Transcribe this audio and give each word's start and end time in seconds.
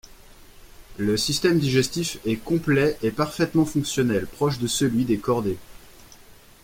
Le 0.97 1.15
système 1.15 1.59
digestif 1.59 2.17
est 2.25 2.37
complet 2.43 2.97
et 3.03 3.11
parfaitement 3.11 3.65
fonctionnel, 3.65 4.25
proche 4.25 4.57
de 4.57 4.65
celui 4.65 5.05
des 5.05 5.19
chordés. 5.19 5.59